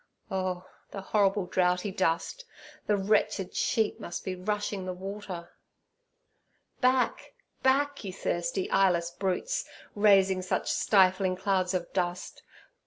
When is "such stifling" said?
10.41-11.35